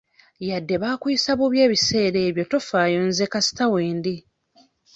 [0.49, 4.15] Yadde baakuyisa bubi ebiseera ebyo tofaayo nze kasita wendi.